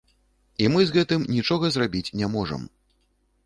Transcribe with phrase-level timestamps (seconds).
[0.65, 2.61] І мы з гэтым нічога зрабіць не можам.